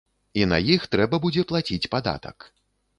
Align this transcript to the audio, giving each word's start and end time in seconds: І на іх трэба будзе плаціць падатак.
І 0.39 0.47
на 0.53 0.59
іх 0.77 0.89
трэба 0.97 1.21
будзе 1.27 1.47
плаціць 1.55 1.89
падатак. 1.95 2.53